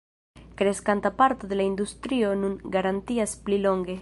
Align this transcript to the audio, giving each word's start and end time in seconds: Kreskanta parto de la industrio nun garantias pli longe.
Kreskanta 0.61 1.11
parto 1.19 1.43
de 1.51 1.57
la 1.59 1.67
industrio 1.71 2.29
nun 2.41 2.53
garantias 2.79 3.31
pli 3.45 3.57
longe. 3.69 3.95